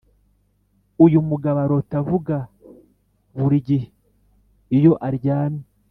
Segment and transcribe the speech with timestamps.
[1.03, 2.35] uyumugabo arota avuga
[3.39, 3.87] buri gihe
[4.77, 5.61] iyo aryame